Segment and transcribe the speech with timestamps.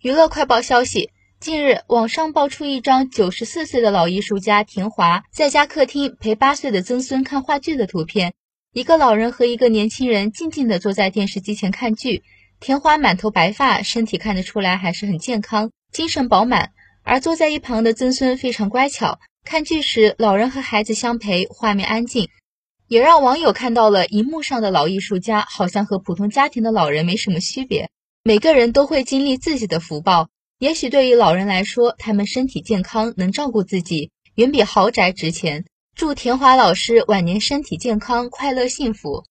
[0.00, 1.10] 娱乐快报消息：
[1.40, 8.32] 近日，网上爆出一张九十四岁的老艺术家田华在家客厅陪八岁的曾孙看话剧的图片。
[8.72, 12.22] 一个老人和一个年轻人静静地坐在电视机前看剧。
[12.60, 16.70] 田华满头白发，身体看得出来还是很健康，精神饱满。
[17.02, 19.18] 而坐在一旁的曾孙非常乖巧。
[19.44, 22.28] 看剧时，老人和孩子相陪，画面安静，
[22.86, 27.90] 也让网友看到了荧幕上的老艺术家好像和普通家庭的老人没什么区别。
[28.28, 35.64] 每个人都会经历自己的福报，也许对于老人来说，他们身体健康，能照顾自己，远比豪宅值钱。
[35.96, 39.24] 祝田华老师晚年身体健康，快乐幸福。